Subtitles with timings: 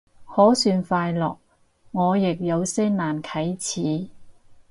[0.25, 1.37] 可算快樂，
[1.91, 4.09] 我亦有些難啟齒